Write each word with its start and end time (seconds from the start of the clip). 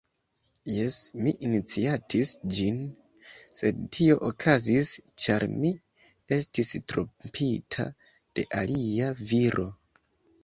Jes, 0.75 0.95
mi 1.25 1.31
iniciatis 1.47 2.29
ĝin, 2.59 2.79
sed 3.59 3.83
tio 3.97 4.15
okazis 4.29 4.93
ĉar 5.25 5.45
mi 5.57 5.71
estis 6.37 6.73
trompita 6.93 7.85
de 8.39 8.47
alia 8.63 9.11
viro. 9.33 9.67